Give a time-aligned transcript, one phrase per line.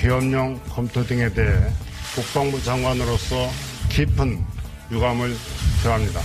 [0.00, 1.52] 계엄령 검토 등에 대해
[2.14, 3.50] 국방부 장관으로서
[3.90, 4.42] 깊은
[4.90, 5.36] 유감을
[5.82, 6.22] 표합니다.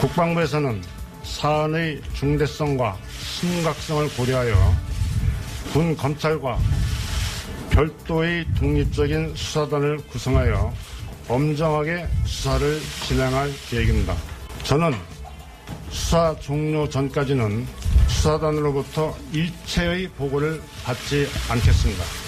[0.00, 0.80] 국방부에서는
[1.22, 4.74] 사안의 중대성과 심각성을 고려하여
[5.74, 6.58] 군 검찰과
[7.68, 10.72] 별도의 독립적인 수사단을 구성하여
[11.28, 14.16] 엄정하게 수사를 진행할 계획입니다.
[14.62, 14.94] 저는
[15.90, 17.66] 수사 종료 전까지는
[18.08, 22.25] 수사단으로부터 일체의 보고를 받지 않겠습니다.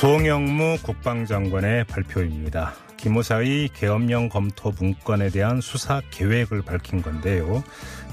[0.00, 2.74] 송영무 국방장관의 발표입니다.
[2.98, 7.64] 기무사의 계엄령 검토 문건에 대한 수사 계획을 밝힌 건데요.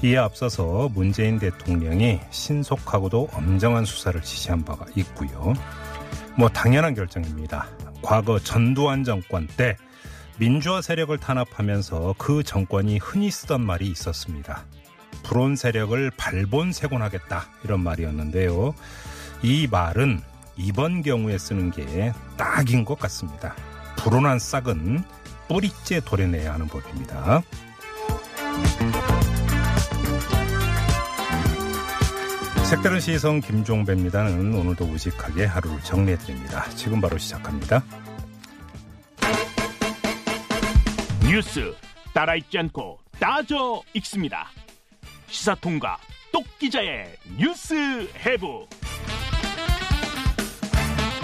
[0.02, 5.52] 이에 앞서서 문재인 대통령이 신속하고도 엄정한 수사를 지시한 바가 있고요.
[6.38, 7.68] 뭐 당연한 결정입니다.
[8.00, 9.76] 과거 전두환 정권 때
[10.38, 14.64] 민주화 세력을 탄압하면서 그 정권이 흔히 쓰던 말이 있었습니다.
[15.22, 18.74] 불온 세력을 발본세곤하겠다 이런 말이었는데요.
[19.42, 20.22] 이 말은
[20.56, 23.54] 이번 경우에 쓰는 게 딱인 것 같습니다.
[23.96, 25.02] 불온한 싹은
[25.48, 27.42] 뿌리째 도려내야 하는 법입니다.
[32.68, 36.68] 색다른 시선 김종배입니다는 오늘도 우직하게 하루를 정리해드립니다.
[36.70, 37.84] 지금 바로 시작합니다.
[41.22, 41.74] 뉴스
[42.12, 44.50] 따라 읽지 않고 따져 읽습니다.
[45.28, 45.98] 시사통과
[46.32, 48.66] 똑 기자의 뉴스 해부.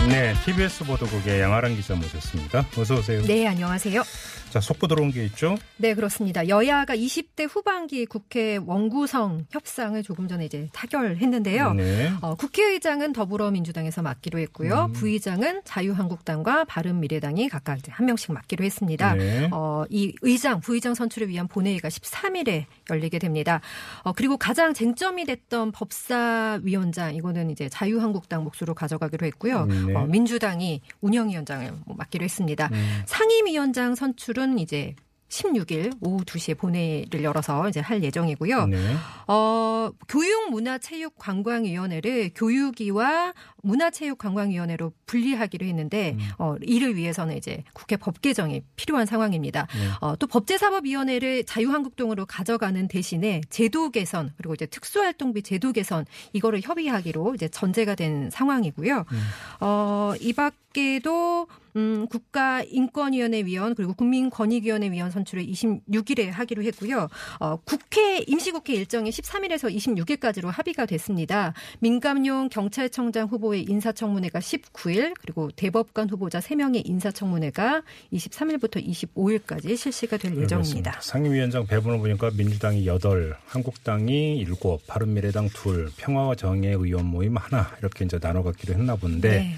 [0.09, 2.67] 네, TBS 보도국의 양아랑 기자 모셨습니다.
[2.77, 3.23] 어서 오세요.
[3.23, 4.03] 네, 안녕하세요.
[4.51, 5.57] 자, 속보 들어온 게 있죠?
[5.77, 6.49] 네, 그렇습니다.
[6.49, 11.75] 여야가 20대 후반기 국회 원구성 협상을 조금 전에 이제 타결했는데요.
[11.75, 12.13] 네.
[12.21, 14.87] 어, 국회의장은 더불어민주당에서 맡기로 했고요.
[14.89, 14.93] 음.
[14.93, 19.15] 부의장은 자유한국당과 바른미래당이 각각 이제 한 명씩 맡기로 했습니다.
[19.15, 19.49] 네.
[19.53, 23.61] 어, 이 의장, 부의장 선출을 위한 본회의가 13일에 열리게 됩니다.
[24.03, 29.67] 어, 그리고 가장 쟁점이 됐던 법사위원장, 이거는 이제 자유한국당 몫으로 가져가기로 했고요.
[29.67, 29.95] 네.
[29.95, 32.69] 어, 민주당이 운영위원장을 뭐 맡기로 했습니다.
[32.73, 33.03] 음.
[33.07, 34.95] 상임위원장 선출은 이제
[35.31, 38.67] 16일 오후 2시에 본회의를 열어서 이제 할 예정이고요.
[38.67, 38.97] 네.
[39.29, 46.29] 어, 교육문화체육관광위원회를 교육위와 문화체육관광위원회로 분리하기로 했는데 음.
[46.39, 49.69] 어, 이를 위해서는 이제 국회 법 개정이 필요한 상황입니다.
[49.73, 49.89] 네.
[50.01, 57.37] 어, 또 법제사법위원회를 자유한국당으로 가져가는 대신에 제도 개선 그리고 이제 특수활동비 제도 개선 이거를 협의하기로
[57.37, 59.05] 이제 전제가 된 상황이고요.
[59.11, 59.21] 음.
[59.61, 61.47] 어, 이 밖에도
[61.77, 67.09] 음, 국가인권위원회 위원 그리고 국민권익위원회 위원 선출을 26일에 하기로 했고요.
[67.39, 71.55] 어, 국회 임시국회 일정이 13일에서 26일까지로 합의가 됐습니다.
[71.81, 77.83] 민감용 경찰청장 후보의 인사청문회가 19일 그리고 대법관 후보자 3명의 인사청문회가
[78.13, 80.57] 23일부터 25일까지 실시가 될 예정입니다.
[80.57, 81.01] 그렇습니다.
[81.01, 85.51] 상임위원장 배분을 보니까 민주당이 8, 한국당이 7, 바른미래당 2,
[85.97, 89.57] 평화와 정의 의원 모임 하나 이렇게 이제 나눠 갖기로 했나 본데 네.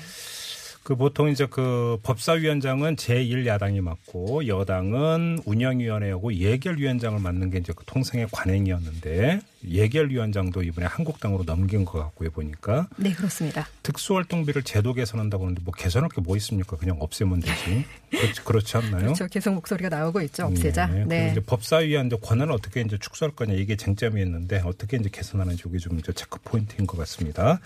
[0.83, 8.27] 그 보통 이제 그 법사위원장은 제1야당이 맡고 여당은 운영위원회하고 예결위원장을 맡는 게 이제 그 통상의
[8.33, 13.67] 관행이었는데 예결위원장도 이번에 한국당으로 넘긴 것 같고요 보니까 네, 그렇습니다.
[13.83, 16.77] 특수활동비를 제도 개선한다고 하는데 뭐 개선할 게 뭐 있습니까?
[16.77, 17.85] 그냥 없애면 되지.
[18.11, 19.03] 그렇지, 그렇지 않나요?
[19.07, 19.27] 그렇죠.
[19.27, 20.45] 계속 목소리가 나오고 있죠.
[20.47, 20.87] 없애자.
[20.87, 21.05] 네.
[21.05, 21.19] 네.
[21.19, 25.79] 그리고 이제 법사위한 이제 권한을 어떻게 이제 축소할 거냐 이게 쟁점이었는데 어떻게 이제 개선하는지 이게
[25.79, 27.59] 좀 이제 체크 포인트인 것 같습니다.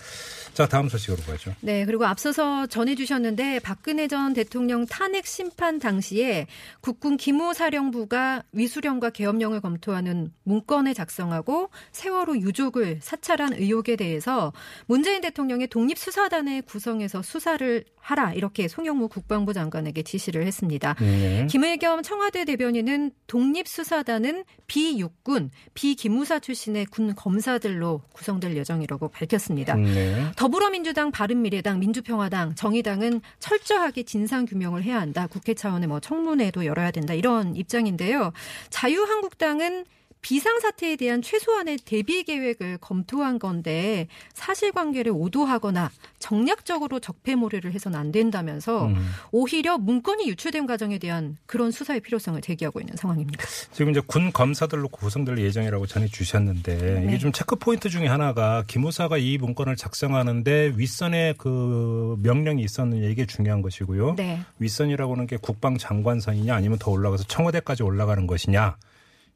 [0.53, 1.53] 자 다음 소식으로 가죠.
[1.61, 6.47] 네, 그리고 앞서서 전해주셨는데 박근혜 전 대통령 탄핵 심판 당시에
[6.81, 14.53] 국군 기무사령부가 위수령과 계엄령을 검토하는 문건을 작성하고 세월호 유족을 사찰한 의혹에 대해서
[14.85, 20.95] 문재인 대통령의 독립수사단을 구성해서 수사를 하라 이렇게 송영무 국방부 장관에게 지시를 했습니다.
[20.99, 21.45] 네.
[21.49, 29.75] 김의겸 청와대 대변인은 독립수사단은 비육군, 비기무사 출신의 군 검사들로 구성될 예정이라고 밝혔습니다.
[29.75, 30.31] 네.
[30.37, 35.27] 더불어민주당, 바른미래당, 민주평화당, 정의당은 철저하게 진상 규명을 해야 한다.
[35.27, 37.13] 국회 차원의 뭐 청문회도 열어야 된다.
[37.13, 38.31] 이런 입장인데요.
[38.69, 39.85] 자유한국당은
[40.27, 45.89] 비상사태에 대한 최소한의 대비 계획을 검토한 건데 사실관계를 오도하거나
[46.19, 49.09] 정략적으로 적폐몰이를 해서는 안 된다면서 음.
[49.31, 53.45] 오히려 문건이 유출된 과정에 대한 그런 수사의 필요성을 제기하고 있는 상황입니다.
[53.71, 57.17] 지금 이제 군 검사들로 구성될 예정이라고 전해 주셨는데 이게 네.
[57.19, 63.61] 좀 체크 포인트 중에 하나가 기무사가 이 문건을 작성하는데 윗선에 그 명령이 있었느냐 이게 중요한
[63.61, 64.15] 것이고요.
[64.15, 64.41] 네.
[64.59, 68.75] 윗선이라고 하는 게 국방장관선이냐 아니면 더 올라가서 청와대까지 올라가는 것이냐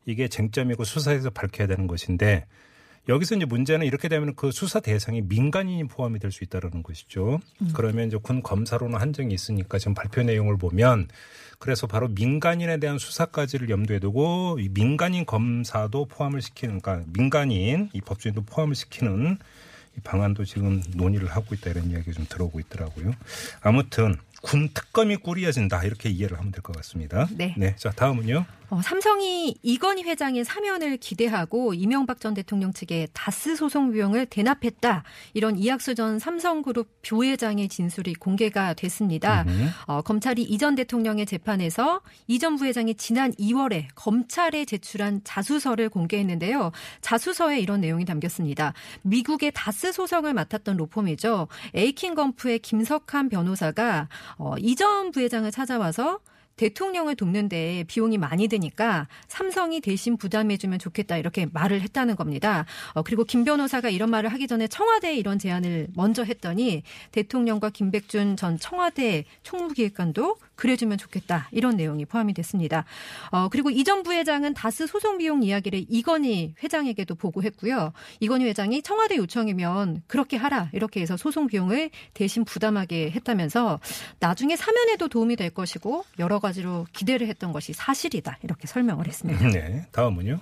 [0.06, 2.46] 이게 쟁점이고 수사에서 밝혀야 되는 것인데
[3.10, 7.40] 여기서 이제 문제는 이렇게 되면 그 수사 대상이 민간인이 포함이 될 수 있다는 것이죠.
[7.74, 11.08] 그러면 이제 군 검사로는 한정이 있으니까 지금 발표 내용을 보면
[11.58, 18.02] 그래서 바로 민간인에 대한 수사까지를 염두에 두고 이 민간인 검사도 포함을 시키는 그러니까 민간인 이
[18.02, 19.38] 법조인도 포함을 시키는
[19.98, 23.14] 이 방안도 지금 논의를 하고 있다 이런 이야기가 좀 들어오고 있더라고요.
[23.62, 27.28] 아무튼 군 특검이 꾸려진다 이렇게 이해를 하면 될 것 같습니다.
[27.58, 27.76] 네.
[27.78, 28.46] 자 다음은요.
[28.72, 35.04] 어, 삼성이 이건희 회장의 사면을 기대하고 이명박 전 대통령 측에 다스 소송 비용을 대납했다.
[35.34, 39.46] 이런 이학수 전 삼성그룹 부회장의 진술이 공개가 됐습니다.
[39.88, 46.72] 어, 검찰이 이 전 대통령의 재판에서 이 전 부회장이 지난 2월에 검찰에 제출한 자수서를 공개했는데요.
[47.02, 48.74] 자수서에 이런 내용이 담겼습니다.
[49.02, 51.50] 미국의 다스 소송을 맡았던 로펌이죠.
[51.74, 54.08] 에이킹 검프의 김석한 변호사가
[54.38, 56.20] 어, 이전 부회장을 찾아와서
[56.62, 62.66] 대통령을 돕는데 비용이 많이 드니까 삼성이 대신 부담해주면 좋겠다 이렇게 말을 했다는 겁니다.
[62.94, 68.36] 어, 그리고 김 변호사가 이런 말을 하기 전에 청와대에 이런 제안을 먼저 했더니 대통령과 김백준
[68.36, 72.86] 전 청와대 총무기획관도 그래주면 좋겠다 이런 내용이 포함이 됐습니다.
[73.32, 77.94] 어, 그리고 이전 부회장은 다스 소송 비용 이야기를 이건희 회장에게도 보고했고요.
[78.20, 83.80] 이건희 회장이 청와대 요청이면 그렇게 하라 이렇게 해서 소송 비용을 대신 부담하게 했다면서
[84.20, 89.50] 나중에 사면에도 도움이 될 것이고 여러 가지로 기대를 했던 것이 사실이다 이렇게 설명을 했습니다.
[89.50, 89.88] 네.
[89.92, 90.42] 다음은요.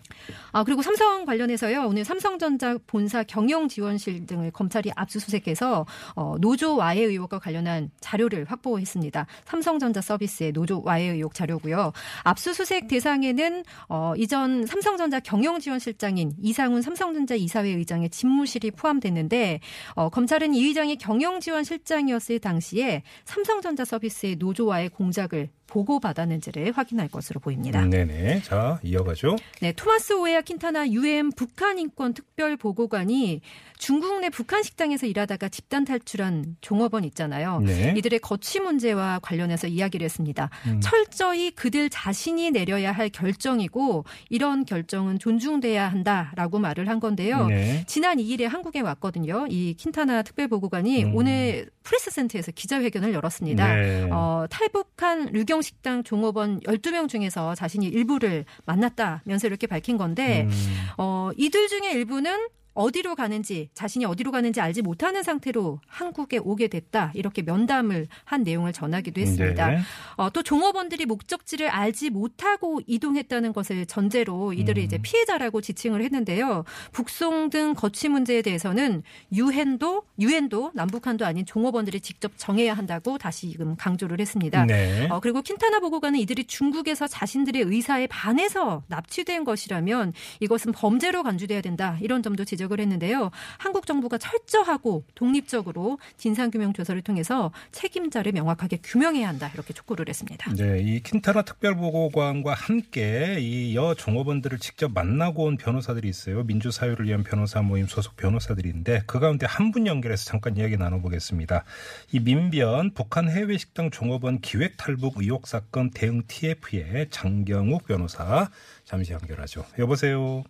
[0.51, 5.85] 아 그리고 삼성 관련해서요 오늘 삼성전자 본사 경영지원실 등을 검찰이 압수수색해서
[6.17, 9.25] 어, 노조 와해 의혹과 관련한 자료를 확보했습니다.
[9.45, 11.93] 삼성전자 서비스의 노조 와해 의혹 자료고요.
[12.23, 19.59] 압수수색 대상에는 어, 이전 삼성전자 경영지원실장인 이상훈 삼성전자 이사회 의장의 집무실이 포함됐는데
[19.93, 27.85] 어, 검찰은 이 의장이 경영지원실장이었을 당시에 삼성전자 서비스의 노조와의 공작을 보고받았는지를 확인할 것으로 보입니다.
[27.85, 28.41] 네네.
[28.41, 29.35] 자 이어가죠.
[29.61, 33.41] 네, 토마스 오에아 킨타나 유엔 북한 인권 특별 보고관이
[33.77, 37.59] 중국 내 북한 식당에서 일하다가 집단 탈출한 종업원 있잖아요.
[37.59, 37.93] 네.
[37.95, 40.49] 이들의 거취 문제와 관련해서 이야기를 했습니다.
[40.67, 40.79] 음.
[40.81, 47.47] 철저히 그들 자신이 내려야 할 결정이고 이런 결정은 존중돼야 한다라고 말을 한 건데요.
[47.47, 47.83] 네.
[47.87, 49.47] 지난 2일에 한국에 왔거든요.
[49.49, 51.15] 이 킨타나 특별보고관이 음.
[51.15, 53.75] 오늘 프레스센터에서 기자회견을 열었습니다.
[53.75, 54.09] 네.
[54.11, 60.75] 어, 탈북한 류경식당 종업원 12명 중에서 자신이 일부를 만났다면서 이렇게 밝힌 건데 음.
[60.97, 62.47] 어, 이들 중에 일부는
[62.79, 68.71] 어디로 가는지 자신이 어디로 가는지 알지 못하는 상태로 한국에 오게 됐다 이렇게 면담을 한 내용을
[68.71, 69.67] 전하기도 했습니다.
[69.67, 69.79] 네.
[70.15, 74.85] 어, 또 종업원들이 목적지를 알지 못하고 이동했다는 것을 전제로 이들을 음.
[74.85, 76.63] 이제 피해자라고 지칭을 했는데요.
[76.93, 79.03] 북송 등 거취 문제에 대해서는
[79.33, 84.65] 유엔도 유엔도 남북한도 아닌 종업원들이 직접 정해야 한다고 다시금 강조를 했습니다.
[84.65, 85.09] 네.
[85.09, 91.97] 어, 그리고 킨타나 보고관은 이들이 중국에서 자신들의 의사에 반해서 납치된 것이라면 이것은 범죄로 간주돼야 된다
[92.01, 93.31] 이런 점도 지적 을 했는데요.
[93.57, 100.53] 한국 정부가 철저하고 독립적으로 진상규명 조사를 통해서 책임자를 명확하게 규명해야 한다 이렇게 촉구를 했습니다.
[100.53, 106.43] 네, 이 킨타나 특별보고관과 함께 이 여 종업원들을 직접 만나고 온 변호사들이 있어요.
[106.43, 111.63] 민주사회를 위한 변호사 모임 소속 변호사들인데 그 가운데 한 분 연결해서 잠깐 이야기 나눠보겠습니다.
[112.11, 118.49] 이 민변 북한 해외 식당 종업원 기획 탈북 의혹 사건 대응 TF의 장경욱 변호사
[118.85, 119.63] 잠시 연결하죠.
[119.77, 120.43] 여보세요.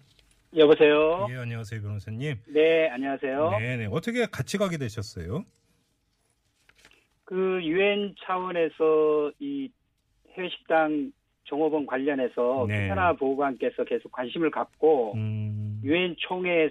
[0.55, 1.27] 여보세요.
[1.29, 2.35] 예, 안녕하세요, 변호사님.
[2.47, 3.51] 네, 안녕하세요.
[3.59, 3.87] 네, 네.
[3.91, 5.43] 어떻게 같이 가게 되셨어요?
[7.23, 9.69] 그 유엔 차원에서 이
[10.33, 11.11] 해외 식당
[11.43, 12.87] 종업원 관련해서 네.
[12.87, 16.69] 캐나다 보호관께서 계속 관심을 갖고 음, 유엔 총회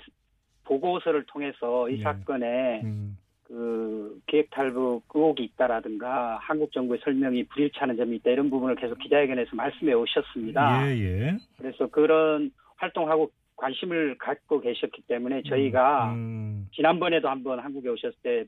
[0.64, 2.02] 보고서를 통해서 이 네.
[2.02, 8.74] 사건에 음, 그 기획 탈북 의혹이 있다라든가 한국 정부의 설명이 불일치하는 점이 있다 이런 부분을
[8.74, 10.88] 계속 기자회견에서 말씀해 오셨습니다.
[10.88, 11.36] 예, 예.
[11.56, 18.44] 그래서 그런 활동하고 관심을 갖고 계셨기 때문에 저희가 음, 지난번에도 한번 한국에 오셨을 때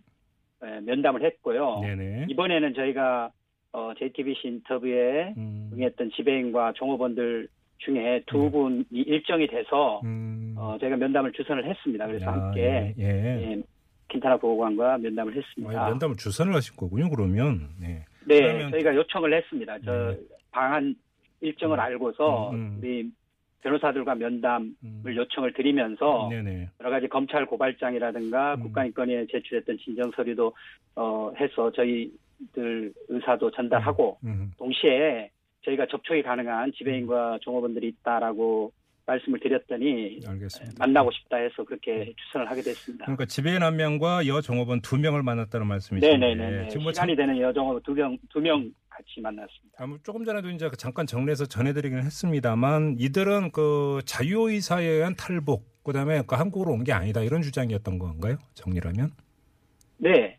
[0.62, 1.80] 에, 면담을 했고요.
[1.82, 2.26] 네네.
[2.30, 3.30] 이번에는 저희가
[3.72, 7.48] 어, JTBC 인터뷰에 음, 응했던 지배인과 종업원들
[7.78, 8.50] 중에 두 네.
[8.50, 10.54] 분이 일정이 돼서 음.
[10.56, 12.06] 어, 저희가 면담을 주선을 했습니다.
[12.06, 13.02] 그래서 야, 함께 예.
[13.02, 13.52] 예.
[13.52, 13.62] 예,
[14.08, 15.88] 킨타나 보호관과 면담을 아, 했습니다.
[15.88, 17.08] 면담을 주선을 하신 거군요.
[17.10, 18.04] 그러면 네.
[18.26, 19.78] 네, 그러면- 저희가 요청을 했습니다.
[19.84, 20.18] 저 네.
[20.52, 20.94] 방한
[21.40, 22.76] 일정을 음, 알고서 음, 음.
[22.80, 23.10] 우리
[23.62, 25.02] 변호사들과 면담을 음.
[25.06, 26.68] 요청을 드리면서 네네.
[26.80, 28.62] 여러 가지 검찰 고발장이라든가 음.
[28.62, 30.52] 국가인권위에 제출했던 진정 서류도
[30.96, 34.52] 어, 해서 저희들 의사도 전달하고 음.
[34.58, 35.30] 동시에
[35.62, 38.72] 저희가 접촉이 가능한 지배인과 종업원들이 있다라고
[39.10, 40.74] 말씀을 드렸더니 알겠습니다.
[40.78, 43.04] 만나고 싶다 해서 그렇게 추천을 하게 됐습니다.
[43.06, 46.68] 그러니까 지배인 한 명과 여 종업원 두 명을 만났다는 말씀이신데 네네네.
[46.68, 49.82] 지금 뭐 시간이 되는 여종업 두명 두 명 같이 만났습니다.
[49.82, 55.64] 아, 뭐 조금 전에도 이제 잠깐 정리해서 전해드리긴 했습니다만 이들은 그 자유의 사에 의한 탈북
[55.84, 58.36] 그다음에 그 한국으로 온 게 아니다 이런 주장이었던 건가요?
[58.54, 59.10] 정리라면?
[59.98, 60.36] 네,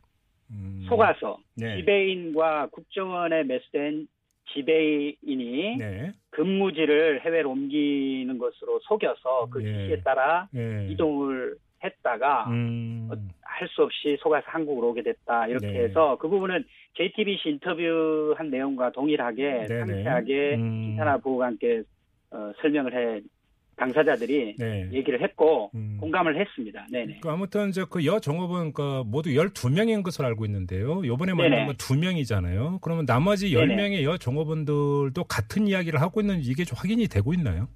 [0.52, 1.78] 음, 속아서 네.
[1.78, 4.08] 지배인과 국정원에 매수된
[4.54, 6.12] 지배인이 네.
[6.30, 9.74] 근무지를 해외로 옮기는 것으로 속여서 그 예.
[9.74, 10.88] 지시에 따라 네.
[10.90, 13.10] 이동을 했다가 음,
[13.42, 15.80] 할수 없이 속아서 한국으로 오게 됐다 이렇게 네.
[15.84, 16.64] 해서 그 부분은
[16.96, 19.80] JTBC 인터뷰한 내용과 동일하게 네네.
[19.80, 21.84] 상세하게 음, 김탄하 보호관께
[22.32, 23.22] 어, 설명을 해
[23.78, 24.90] 당사자들이 네.
[24.92, 25.98] 얘기를 했고 음.
[26.00, 26.86] 공감을 했습니다.
[26.92, 27.20] 네네.
[27.22, 31.06] 그 아무튼 이제 그 여 종업원 그 모두 12명인 것으로 알고 있는데요.
[31.06, 31.66] 요번에 만난.
[31.68, 32.80] 건 2명이잖아요.
[32.82, 33.76] 그러면 나머지 네네.
[33.76, 37.68] 10명의 여 종업원들도 같은 이야기를 하고 있는지 이게 좀 확인이 되고 있나요?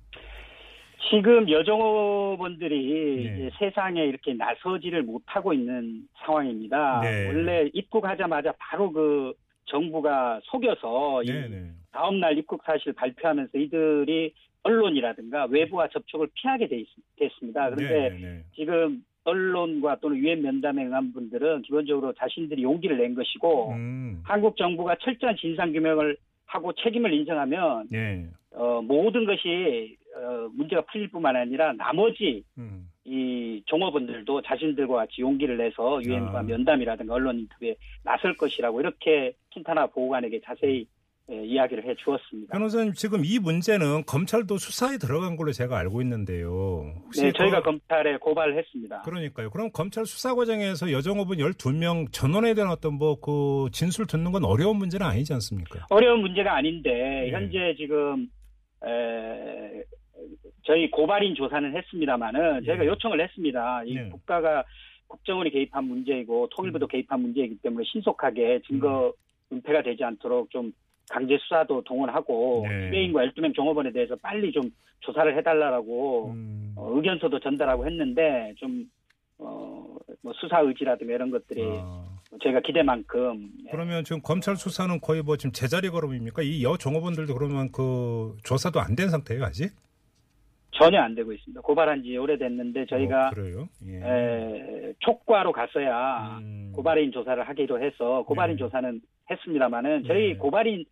[1.09, 3.49] 지금 여종업원들이 네.
[3.59, 7.01] 세상에 이렇게 나서지를 못하고 있는 상황입니다.
[7.01, 7.27] 네.
[7.27, 9.33] 원래 입국하자마자 바로 그
[9.65, 11.71] 정부가 속여서 이 네네.
[11.91, 14.33] 다음 날 입국 사실 발표하면서 이들이
[14.65, 17.69] 언론이라든가 외부와 접촉을 피하게 돼 있, 됐습니다.
[17.69, 18.43] 그런데 네네네.
[18.55, 24.95] 지금 언론과 또는 유엔 면담에 응한 분들은 기본적으로 자신들이 용기를 낸 것이고 음, 한국 정부가
[25.01, 28.27] 철저한 진상 규명을 하고 책임을 인정하면 네.
[28.51, 32.89] 어, 모든 것이 어, 문제가 풀릴 뿐만 아니라 나머지 음.
[33.03, 36.43] 이 종업원들도 자신들과 같이 용기를 내서 유엔과 아.
[36.43, 40.85] 면담이라든가 언론 인터뷰에 나설 것이라고 이렇게 킨타나 보호관에게 자세히 예,
[41.29, 42.51] 이야기를 해 주었습니다.
[42.53, 46.93] 변호사님 지금 이 문제는 검찰도 수사에 들어간 걸로 제가 알고 있는데요.
[47.19, 49.01] 네, 저희가 거- 검찰에 고발을 했습니다.
[49.01, 49.49] 그러니까요.
[49.49, 54.77] 그럼 검찰 수사 과정에서 여정업은 12명 전원에 대한 어떤 뭐 그 진술 듣는 건 어려운
[54.77, 55.87] 문제는 아니지 않습니까?
[55.89, 57.31] 어려운 문제가 아닌데 네.
[57.31, 58.27] 현재 지금
[58.85, 59.83] 에,
[60.63, 62.87] 저희 고발인 조사는 했습니다마는 저희가 네.
[62.87, 63.83] 요청을 했습니다.
[63.85, 64.09] 이 네.
[64.09, 64.63] 국가가
[65.07, 69.11] 국정원이 개입한 문제이고 통일부도 개입한 문제이기 때문에 신속하게 증거
[69.51, 70.71] 은폐가 되지 않도록 좀
[71.09, 72.85] 강제 수사도 동원하고 네.
[72.85, 74.63] 지배인과 12명 종업원에 대해서 빨리 좀
[75.01, 76.73] 조사를 해달라고 음.
[76.75, 78.85] 어, 의견서도 전달하고 했는데 좀
[79.37, 82.05] 어, 뭐 수사 의지라든가 이런 것들이 아,
[82.41, 86.41] 저희가 기대만큼 예, 그러면 지금 검찰 수사는 거의 뭐 지금 제자리 걸음입니까?
[86.41, 89.71] 이 여 종업원들도 그러면 그 조사도 안 된 상태예요 아직?
[90.75, 91.61] 전혀 안 되고 있습니다.
[91.61, 93.67] 고발한 지 오래됐는데 저희가 어, 그래요?
[93.87, 94.01] 예.
[94.03, 96.71] 에, 촉과로 갔어야 음.
[96.75, 98.59] 고발인 조사를 하기로 해서 고발인 네.
[98.59, 100.35] 조사는 했습니다마는 저희 네.
[100.35, 100.85] 고발인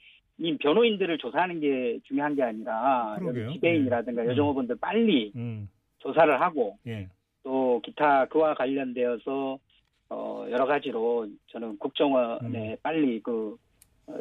[0.61, 3.17] 변호인들을 조사하는 게 중요한 게 아니라
[3.53, 4.29] 지배인이라든가 네.
[4.29, 5.69] 여종업원들 빨리 음.
[5.99, 7.07] 조사를 하고 예.
[7.43, 9.59] 또 기타 그와 관련되어서
[10.09, 12.75] 어 여러 가지로 저는 국정원에 음.
[12.81, 13.57] 빨리 그 어,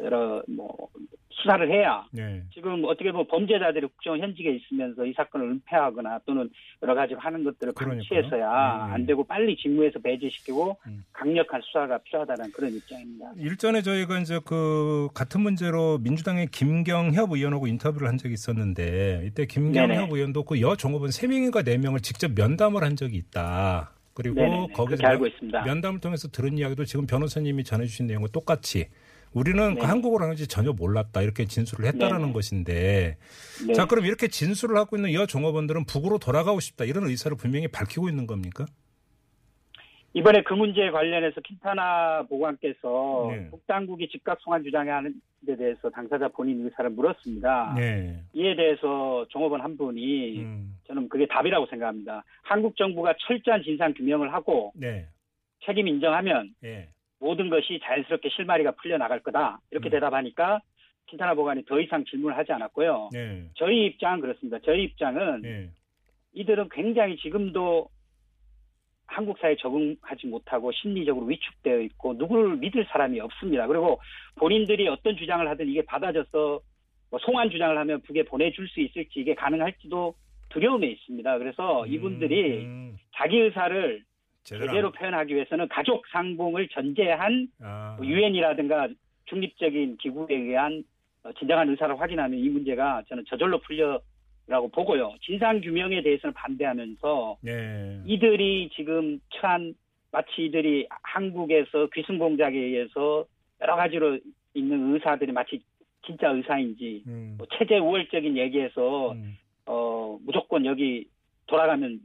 [0.03, 0.89] 여러 뭐
[1.29, 2.41] 수사를 해야 예.
[2.53, 6.49] 지금 어떻게 보면 범죄자들이 국정원 현직에 있으면서 이 사건을 은폐하거나 또는
[6.81, 7.73] 여러 가지 하는 것들을.
[7.75, 8.93] 방치해서야 네.
[8.93, 11.03] 안 되고 빨리 직무에서 배제시키고 음.
[11.11, 13.31] 강력한 수사가 필요하다는 그런 입장입니다.
[13.37, 19.89] 일전에 저희가 이제 그 같은 문제로 민주당의 김경협 의원하고 인터뷰를 한 적이 있었는데 이때 김경협
[19.89, 20.07] 네네.
[20.13, 23.91] 의원도 그 여 종업원 3명인가 4명을 직접 면담을 한 적이 있다.
[24.13, 24.67] 그리고 네네네.
[24.73, 25.63] 거기서 있습니다.
[25.63, 28.87] 면담을 통해서 들은 이야기도 지금 변호사님이 전해주신 내용과 똑같이
[29.33, 29.85] 우리는 그 네네.
[29.85, 32.33] 한국어를 하는지 전혀 몰랐다 이렇게 진술을 했다라는 네네.
[32.33, 33.17] 것인데
[33.67, 33.73] 네.
[33.73, 38.09] 자 그럼 이렇게 진술을 하고 있는 여 종업원들은 북으로 돌아가고 싶다 이런 의사를 분명히 밝히고
[38.09, 38.65] 있는 겁니까?
[40.15, 43.49] 이번에 그 문제에 관련해서 킨타나 보관께서 네.
[43.49, 47.73] 북당국이 즉각 송환 주장하는 데 대해서 당사자 본인 의사를 물었습니다.
[47.75, 48.21] 네.
[48.33, 50.77] 이에 대해서 종업원 한 분이 음.
[50.87, 52.23] 저는 그게 답이라고 생각합니다.
[52.43, 55.07] 한국 정부가 철저한 진상 규명을 하고 네.
[55.65, 56.89] 책임 인정하면 예.
[57.23, 59.59] 모든 것이 자연스럽게 실마리가 풀려 나갈 거다.
[59.71, 59.91] 이렇게 음.
[59.91, 60.59] 대답하니까
[61.07, 63.09] 킨타나 보관이 더 이상 질문을 하지 않았고요.
[63.13, 63.45] 네.
[63.55, 64.59] 저희 입장은 그렇습니다.
[64.65, 65.69] 저희 입장은 예.
[66.33, 67.87] 이들은 굉장히 지금도
[69.05, 73.67] 한국 사회에 적응하지 못하고 심리적으로 위축되어 있고 누구를 믿을 사람이 없습니다.
[73.67, 74.01] 그리고
[74.35, 76.59] 본인들이 어떤 주장을 하든 이게 받아져서
[77.09, 80.15] 뭐 송환 주장을 하면 북에 보내줄 수 있을지 이게 가능할지도
[80.49, 81.37] 두려움에 있습니다.
[81.37, 82.97] 그래서 이분들이 음.
[83.15, 84.03] 자기 의사를
[84.43, 87.97] 제대로 제대로 안- 표현하기 위해서는 가족 상봉을 전제한 아.
[88.01, 88.89] 유엔이라든가
[89.25, 90.83] 중립적인 기구에 의한
[91.23, 95.15] 어, 진정한 의사를 확인하면 이 문제가 저는 저절로 풀려라고 보고요.
[95.21, 98.01] 진상 규명에 대해서는 반대하면서 네.
[98.05, 99.73] 이들이 지금 처한
[100.11, 103.25] 마치 이들이 한국에서 귀순 공작에 의해서
[103.61, 104.19] 여러 가지로
[104.53, 105.61] 있는 의사들이 마치
[106.05, 107.35] 진짜 의사인지 음.
[107.37, 109.37] 뭐 체제 우월적인 얘기에서 음.
[109.65, 111.07] 어뭐 무조건 여기
[111.47, 112.01] 돌아가면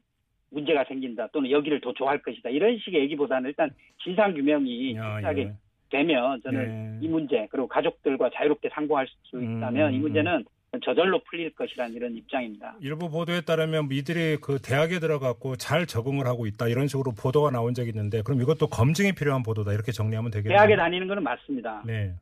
[0.51, 3.71] 문제가 생긴다 또는 여기를 더 좋아할 것이다 이런 식의 얘기보다는 일단
[4.03, 5.53] 진상 규명이 야, 확실하게 예.
[5.91, 7.07] 되면 저는 예.
[7.07, 10.45] 이 문제 그리고 가족들과 자유롭게 상고할 수 있다면 음, 이 문제는
[10.85, 12.77] 저절로 풀릴 것이라는 이런 입장입니다.
[12.81, 17.73] 일부 보도에 따르면 이들이 그 대학에 들어갔고 잘 적응을 하고 있다 이런 식으로 보도가 나온
[17.73, 20.57] 적이 있는데 그럼 이것도 검증이 필요한 보도다 이렇게 정리하면 되겠네요.
[20.59, 21.83] 대학에 다니는 것은 맞습니다.
[21.87, 22.15] 네.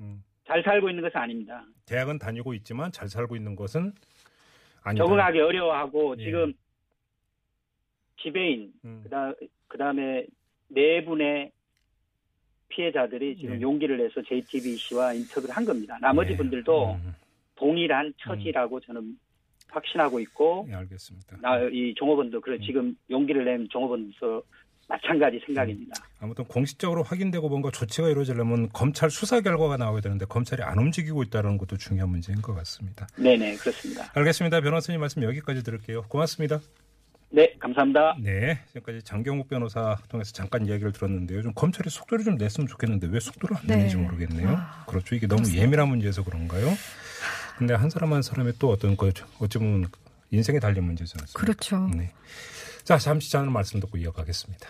[0.00, 0.22] 음.
[0.46, 1.62] 잘 살고 있는 것은 아닙니다.
[1.86, 3.92] 대학은 다니고 있지만 잘 살고 있는 것은
[4.82, 5.04] 아니다.
[5.04, 6.24] 적응하기 어려워하고 예.
[6.24, 6.52] 지금
[8.22, 9.00] 지배인 음.
[9.04, 9.32] 그다
[9.68, 10.26] 그다음에
[10.68, 11.50] 네 분의
[12.68, 13.60] 피해자들이 지금 예.
[13.60, 15.96] 용기를 내서 JTBC와 인터뷰를 한 겁니다.
[16.00, 16.36] 나머지 예.
[16.36, 17.14] 분들도 음.
[17.56, 19.18] 동일한 처지라고 저는
[19.68, 21.38] 확신하고 있고 예, 알겠습니다.
[21.40, 22.62] 나 이 종업원도 그래 음.
[22.62, 24.42] 지금 용기를 낸 종업원도
[24.86, 25.92] 마찬가지 생각입니다.
[26.18, 31.58] 아무튼 공식적으로 확인되고 뭔가 조치가 이루어지려면 검찰 수사 결과가 나와야 되는데 검찰이 안 움직이고 있다는
[31.58, 33.06] 것도 중요한 문제인 것 같습니다.
[33.18, 34.10] 네네 그렇습니다.
[34.14, 34.60] 알겠습니다.
[34.62, 36.02] 변호사님 말씀 여기까지 들을게요.
[36.08, 36.60] 고맙습니다.
[37.30, 38.16] 네 감사합니다.
[38.20, 41.42] 네, 지금까지 장경욱 변호사 통해서 잠깐 이야기를 들었는데요.
[41.42, 43.76] 좀 검찰이 속도를 좀 냈으면 좋겠는데 왜 속도를 안 네.
[43.76, 44.48] 내는지 모르겠네요.
[44.48, 45.14] 아, 그렇죠.
[45.14, 46.68] 이게 너무 예민한 문제여서 그런가요?
[47.58, 49.88] 근데 한 사람 한 사람의 또 어떤 그 어찌 보면
[50.30, 51.40] 인생에 달린 문제지 않습니까?
[51.40, 51.88] 그렇죠.
[51.94, 52.12] 네.
[52.84, 54.68] 자, 잠시 전에 말씀 듣고 이어가겠습니다.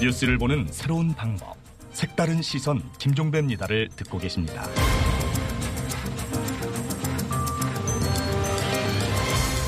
[0.00, 1.56] 뉴스를 보는 새로운 방법.
[1.92, 4.64] 색다른 시선 김종배입니다를 듣고 계십니다.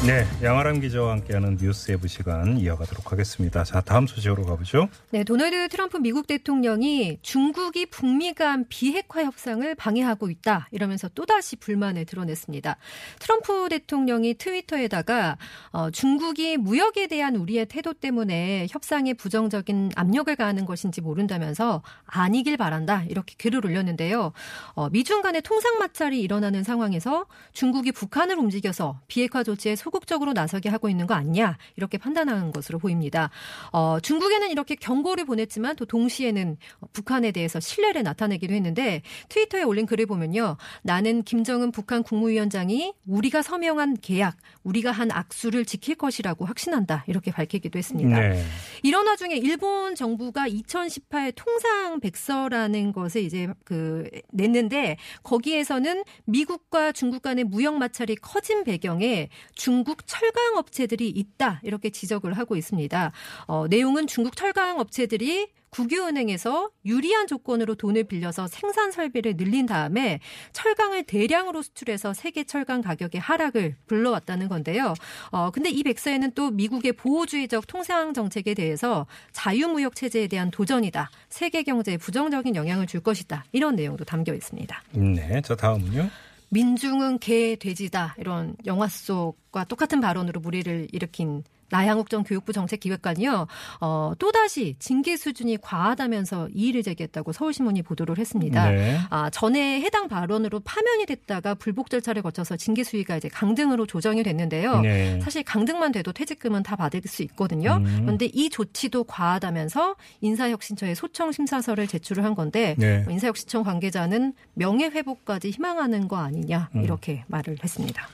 [0.04, 3.62] 네, 양아람 기자와 함께하는 뉴스 에브 시간 이어가도록 하겠습니다.
[3.62, 4.88] 자, 다음 소식으로 가보죠.
[5.11, 12.04] 네, 도널드 트럼프 미국 대통령이 중국이 북미 간 비핵화 협상을 방해하고 있다 이러면서 또다시 불만을
[12.04, 12.76] 드러냈습니다.
[13.21, 15.38] 트럼프 대통령이 트위터에다가
[15.71, 23.04] 어, 중국이 무역에 대한 우리의 태도 때문에 협상에 부정적인 압력을 가하는 것인지 모른다면서 아니길 바란다
[23.04, 24.32] 이렇게 글을 올렸는데요.
[24.75, 30.88] 어, 미중 간의 통상 마찰이 일어나는 상황에서 중국이 북한을 움직여서 비핵화 조치에 소극적으로 나서게 하고
[30.88, 33.30] 있는 거 아니냐 이렇게 판단하는 것으로 보입니다.
[33.72, 36.56] 어, 중국에는 이렇게 경고를 보냈지만 또 동시에는
[36.92, 40.56] 북한에 대해서 신뢰를 나타내기도 했는데 트위터에 올린 글을 보면요.
[40.82, 47.78] 나는 김정은 북한 국무위원장이 우리가 서명한 계약, 우리가 한 악수를 지킬 것이라고 확신한다 이렇게 밝히기도
[47.78, 48.18] 했습니다.
[48.18, 48.42] 네.
[48.82, 57.45] 이런 와중에 일본 정부가 2018 통상 백서라는 것을 이제 그 냈는데 거기에서는 미국과 중국 간의
[57.45, 63.12] 무역 마찰이 커진 배경에 중국 철강 업체들이 있다 이렇게 지적을 하고 있습니다.
[63.47, 70.21] 어, 내용은 중국 철강 업체들이 국유은행에서 유리한 조건으로 돈을 빌려서 생산 설비를 늘린 다음에
[70.52, 74.92] 철강을 대량으로 수출해서 세계 철강 가격의 하락을 불러왔다는 건데요.
[75.30, 81.10] 어, 근데 이 백서에는 또 미국의 보호주의적 통상 정책에 대해서 자유무역 체제에 대한 도전이다.
[81.30, 83.45] 세계 경제에 부정적인 영향을 줄 것이다.
[83.52, 84.82] 이런 내용도 담겨 있습니다.
[84.92, 86.10] 네, 자 다음은요.
[86.52, 88.15] 민중은 개, 돼지다.
[88.19, 93.47] 이런 영화 속과 똑같은 발언으로 무리를 일으킨 나양욱 전 교육부 정책기획관이요.
[93.80, 98.71] 어, 또다시 징계 수준이 과하다면서 이의를 제기했다고 서울신문이 보도를 했습니다.
[98.71, 98.99] 네.
[99.08, 104.80] 아, 전에 해당 발언으로 파면이 됐다가 불복 절차를 거쳐서 징계 수위가 이제 강등으로 조정이 됐는데요.
[104.82, 105.19] 네.
[105.23, 107.78] 사실 강등만 돼도 퇴직금은 다 받을 수 있거든요.
[107.78, 108.00] 음.
[108.02, 113.04] 그런데 이 조치도 과하다면서 인사혁신처에 소청 심사서를 제출을 한 건데 네.
[113.08, 116.85] 인사혁신청 관계자는 명예 회복까지 희망하는 거 아니냐 음.
[116.85, 118.06] 이렇게 말을 했습니다.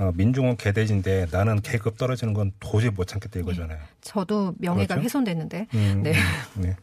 [0.00, 3.78] 어, 민중은 개돼지인데 나는 계급 떨어지는 건 도저히 못 참겠다 이거잖아요.
[4.00, 5.04] 저도 명예가 그렇죠?
[5.04, 5.66] 훼손됐는데.
[5.74, 6.12] 음, 네.
[6.56, 6.76] 음, 네.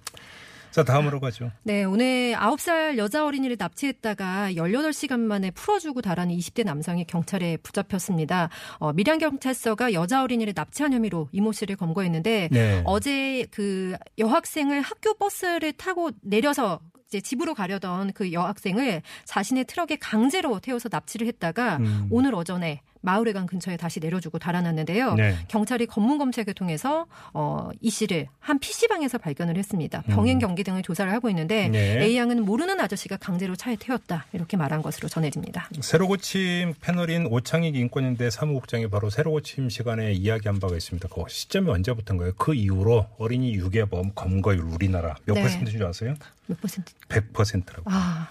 [0.69, 1.51] 자 다음으로 가죠.
[1.63, 8.49] 네, 오늘 9살 여자 어린이를 납치했다가 18시간 만에 풀어주고 달아는 20대 남성이 경찰에 붙잡혔습니다.
[8.77, 12.81] 어, 밀양경찰서가 여자 어린이를 납치한 혐의로 이모 씨를 검거했는데 네.
[12.85, 20.59] 어제 그 여학생을 학교 버스를 타고 내려서 이제 집으로 가려던 그 여학생을 자신의 트럭에 강제로
[20.59, 22.07] 태워서 납치를 했다가 음.
[22.11, 25.13] 오늘 오전에 마을회관 근처에 다시 내려주고 달아났는데요.
[25.13, 25.37] 네.
[25.47, 30.03] 경찰이 검문 검색을 통해서 어, 이 씨를 한 PC방에서 발견을 했습니다.
[30.09, 30.13] 음.
[30.13, 32.03] 병행 경기 등을 조사를 하고 있는데 네.
[32.03, 35.69] A 양은 모르는 아저씨가 강제로 차에 태웠다 이렇게 말한 것으로 전해집니다.
[35.79, 41.07] 새로 고침 패널인 오창익 인권인대 사무국장이 바로 새로 고침 시간에 이야기한 바가 있습니다.
[41.07, 42.33] 그 시점이 언제부터인가요?
[42.37, 45.43] 그 이후로 어린이 유괴범 검거율 우리나라 몇 네.
[45.43, 46.15] 퍼센트인 줄 아세요?
[46.47, 46.91] 몇 퍼센트?
[47.07, 47.83] 100%라고.
[47.85, 48.29] 아,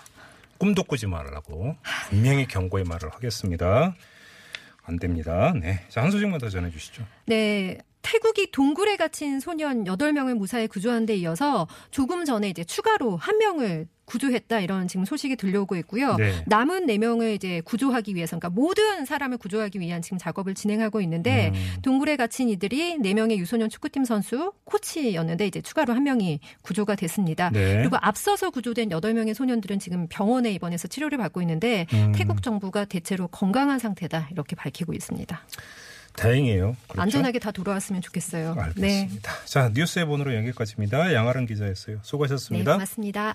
[0.59, 1.77] 꿈도 꾸지 말라고
[2.11, 3.95] 분명히 경고의 말을 하겠습니다.
[4.87, 5.53] 안 됩니다.
[5.61, 5.81] 네.
[5.89, 7.05] 자, 한 소식만 더 전해 주시죠.
[7.27, 7.79] 네.
[8.03, 13.89] 태국이 동굴에 갇힌 소년 8명을 무사히 구조한 데 이어서 조금 전에 이제 추가로 한 명을
[14.07, 16.17] 구조했다 이런 지금 소식이 들려오고 있고요.
[16.17, 16.33] 네.
[16.47, 21.83] 남은 4명을 이제 구조하기 위해서 그러니까 모든 사람을 구조하기 위한 지금 작업을 진행하고 있는데 음.
[21.83, 27.51] 동굴에 갇힌 이들이 4명의 유소년 축구팀 선수 코치였는데 이제 추가로 한 명이 구조가 됐습니다.
[27.51, 27.77] 네.
[27.77, 32.13] 그리고 앞서서 구조된 8명의 소년들은 지금 병원에 입원해서 치료를 받고 있는데 음.
[32.15, 35.41] 태국 정부가 대체로 건강한 상태다 이렇게 밝히고 있습니다.
[36.17, 36.77] 다행이에요.
[36.89, 37.03] 그렇죠?
[37.03, 38.55] 안전하게 다 돌아왔으면 좋겠어요.
[38.77, 39.01] 네.
[39.01, 39.33] 알겠습니다.
[39.45, 41.13] 자, 뉴스의 번호로 여기까지입니다.
[41.13, 41.97] 양아름 기자였어요.
[41.97, 42.73] 네, 수고하셨습니다.
[42.73, 43.35] 고맙습니다.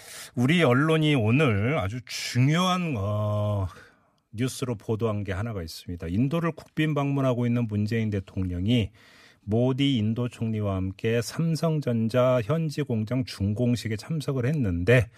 [0.35, 3.67] 우리 언론이 오늘 아주 중요한 어,
[4.31, 6.07] 뉴스로 보도한 게 하나가 있습니다.
[6.07, 8.91] 인도를 국빈 방문하고 있는 문재인 대통령이
[9.41, 15.09] 모디 인도 총리와 함께 삼성전자 현지 공장 준공식에 참석을 했는데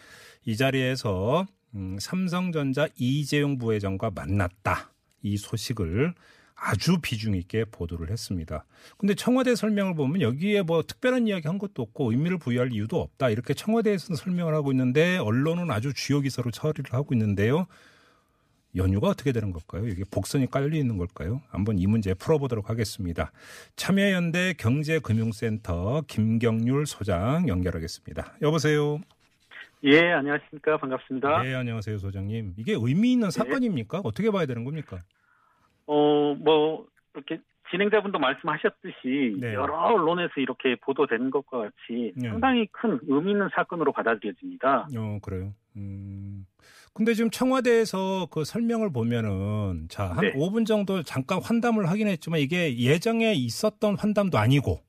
[0.45, 1.45] 이 자리에서
[1.75, 4.91] 음, 삼성전자 이재용 부회장과 만났다.
[5.21, 6.13] 이 소식을
[6.65, 8.65] 아주 비중 있게 보도를 했습니다.
[8.97, 13.29] 근데 청와대 설명을 보면 여기에 뭐 특별한 이야기 한 것도 없고 의미를 부여할 이유도 없다.
[13.29, 17.67] 이렇게 청와대에서는 설명을 하고 있는데 언론은 아주 주요 기사로 처리를 하고 있는데요.
[18.75, 19.87] 연휴가 어떻게 되는 걸까요?
[19.87, 21.41] 이게 복선이 깔려 있는 걸까요?
[21.49, 23.31] 한번 이 문제 풀어보도록 하겠습니다.
[23.75, 28.37] 참여연대 경제금융센터 김경률 소장 연결하겠습니다.
[28.41, 28.99] 여보세요.
[29.83, 30.77] 예, 안녕하십니까.
[30.77, 31.43] 반갑습니다.
[31.43, 32.53] 네, 안녕하세요, 소장님.
[32.57, 33.99] 이게 의미 있는 사건입니까?
[34.05, 35.03] 어떻게 봐야 되는 겁니까?
[35.87, 37.39] 어, 뭐, 이렇게
[37.71, 39.53] 진행자분도 말씀하셨듯이 네.
[39.53, 42.29] 여러 언론에서 이렇게 보도되는 것과 같이 네.
[42.29, 44.89] 상당히 큰 의미 있는 사건으로 받아들여집니다.
[44.95, 45.53] 어, 그래요.
[45.75, 46.45] 음.
[46.93, 50.33] 근데 지금 청와대에서 그 설명을 보면은 자, 한 네.
[50.33, 54.79] 5분 정도 잠깐 환담을 하긴 했지만 이게 예정에 있었던 환담도 아니고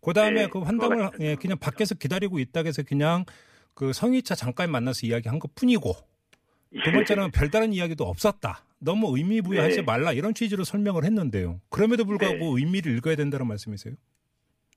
[0.00, 1.10] 그다음에 네, 그 환담을.
[1.20, 3.26] 예, 그냥 밖에서 기다리고 있다 해서 그냥
[3.74, 5.92] 그 성의차 잠깐 만나서 이야기한 것 뿐이고
[6.84, 8.60] 두 번째는 별다른 이야기도 없었다.
[8.78, 9.82] 너무 의미 부여하지 네.
[9.82, 11.60] 말라 이런 취지로 설명을 했는데요.
[11.70, 13.94] 그럼에도 불구하고 의미를 읽어야 된다는 말씀이세요?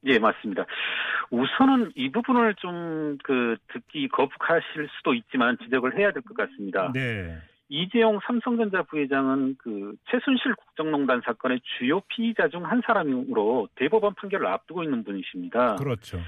[0.06, 0.65] 예, 맞습니다.
[1.29, 6.91] 우선은 이 부분을 좀 그 듣기 거북하실 수도 있지만 지적을 해야 될 것 같습니다.
[6.93, 7.38] 네.
[7.69, 14.84] 이재용 삼성전자 부회장은 그 최순실 국정농단 사건의 주요 피의자 중 한 사람으로 대법원 판결을 앞두고
[14.84, 15.75] 있는 분이십니다.
[15.75, 16.19] 그렇죠.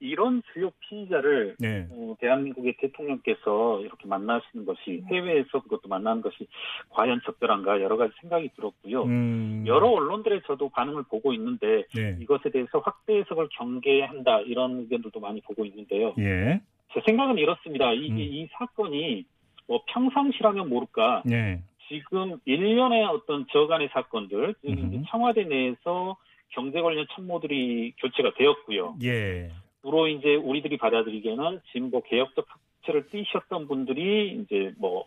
[0.00, 1.86] 이런 주요 피의자를 네.
[1.90, 6.48] 어, 대한민국의 대통령께서 이렇게 만나시는 것이 해외에서 그것도 만나는 것이
[6.88, 9.04] 과연 적절한가 여러 가지 생각이 들었고요.
[9.04, 9.64] 음.
[9.66, 12.16] 여러 언론들의 저도 반응을 보고 있는데 네.
[12.20, 16.14] 이것에 대해서 확대 해석을 경계한다 이런 의견들도 많이 보고 있는데요.
[16.18, 16.60] 예.
[16.92, 17.92] 제 생각은 이렇습니다.
[17.92, 18.18] 이게 음.
[18.18, 19.24] 이 사건이
[19.68, 21.62] 뭐 평상시라면 모를까 네.
[21.88, 25.02] 지금 일련의 어떤 저간의 사건들 음흠.
[25.10, 26.16] 청와대 내에서
[26.50, 28.96] 경제 관련 참모들이 교체가 되었고요.
[29.04, 29.50] 예.
[29.82, 35.06] 주로 이제 우리들이 받아들이기에는 진보 개혁적 학체를 띄셨던 분들이 이제 뭐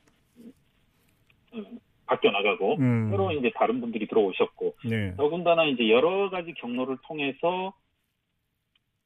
[1.53, 3.09] 음, 바뀌어 나가고 음.
[3.12, 5.15] 새로 이제 다른 분들이 들어오셨고 네.
[5.15, 7.73] 더군다나 이제 여러 가지 경로를 통해서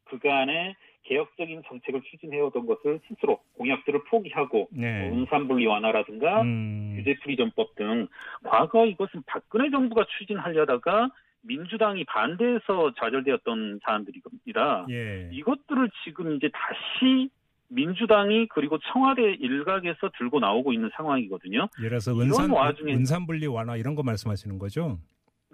[0.05, 5.01] 그간의 개혁적인 정책을 추진해오던 것을 스스로 공약들을 포기하고 네.
[5.01, 6.95] 뭐 음산분리 완화라든가 음.
[6.97, 8.07] 규제 프리전법 등
[8.43, 11.09] 과거 이것은 박근혜 정부가 추진하려다가
[11.43, 14.87] 민주당이 반대해서 좌절되었던 사안들입니다.
[14.89, 15.29] 예.
[15.31, 17.29] 이것들을 지금 이제 다시
[17.69, 21.67] 민주당이 그리고 청와대 일각에서 들고 나오고 있는 상황이거든요.
[21.79, 24.99] 예를 들어서 은산 와중에- 은산분리 완화 이런 거 말씀하시는 거죠?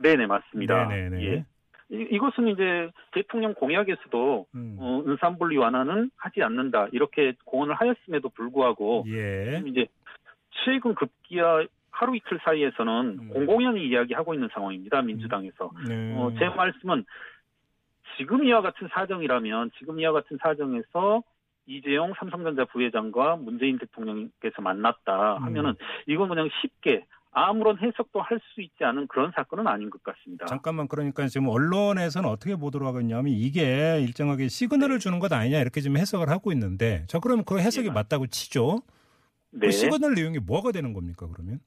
[0.02, 0.88] 네네 맞습니다.
[0.88, 1.24] 네네네.
[1.26, 1.46] 예.
[1.92, 4.76] 이- 이것은 이제 대통령 공약에서도 음.
[4.80, 9.62] 어, 은산분리 완화는 하지 않는다 이렇게 공언을 하였음에도 불구하고 예.
[9.68, 9.86] 이제
[10.66, 13.30] 최근 급기야 하루 이틀 사이에서는 음.
[13.30, 15.02] 공공연히 이야기하고 있는 상황입니다.
[15.04, 15.72] 민주당에서.
[15.88, 16.14] 네.
[16.18, 17.06] 어, 제 말씀은
[18.18, 21.24] 지금 이와 같은 사정이라면 지금 이와 같은 사정에서
[21.66, 25.44] 이재용 삼성전자 부회장과 문재인 대통령께서 만났다 음.
[25.44, 25.76] 하면은
[26.08, 30.46] 이건 그냥 쉽게 아무런 해석도 할 수 있지 않은 그런 사건은 아닌 것 같습니다.
[30.46, 35.82] 잠깐만 그러니까 지금 언론에서는 어떻게 보도를 하고 있냐면 이게 일정하게 시그널을 주는 것 아니냐 이렇게
[35.82, 38.82] 지금 해석을 하고 있는데 자 그러면 그 해석이 예, 맞- 맞다고 치죠.
[39.52, 39.68] 네.
[39.68, 41.60] 그 시그널 내용이 뭐가 되는 겁니까 그러면?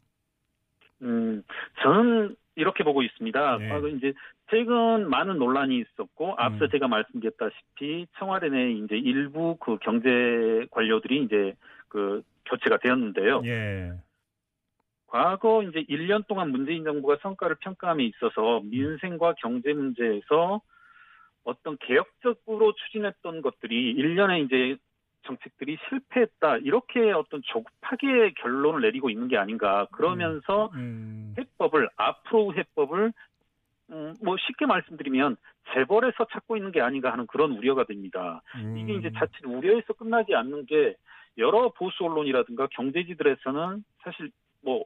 [1.02, 1.42] 음,
[1.82, 3.58] 저는 이렇게 보고 있습니다.
[3.58, 3.68] 네.
[3.68, 4.12] 과거 이제
[4.50, 6.70] 최근 많은 논란이 있었고 앞서 음.
[6.70, 11.54] 제가 말씀드렸다시피 청와대 내 이제 일부 그 경제 관료들이 이제
[11.88, 13.42] 그 교체가 되었는데요.
[13.44, 13.92] 예.
[15.06, 20.60] 과거 이제 1년 동안 문재인 정부가 성과를 평가함에 있어서 민생과 경제 문제에서
[21.44, 24.76] 어떤 개혁적으로 추진했던 것들이 일련의 이제
[25.26, 31.34] 정책들이 실패했다 이렇게 어떤 조급하게 결론을 내리고 있는 게 아닌가 그러면서 음.
[31.38, 33.12] 해법을 앞으로 해법을
[33.90, 35.36] 음, 뭐 쉽게 말씀드리면
[35.72, 38.42] 재벌에서 찾고 있는 게 아닌가 하는 그런 우려가 됩니다.
[38.56, 38.76] 음.
[38.78, 40.96] 이게 이제 자칫 우려에서 끝나지 않는 게
[41.38, 44.30] 여러 보수 언론이라든가 경제지들에서는 사실
[44.62, 44.84] 뭐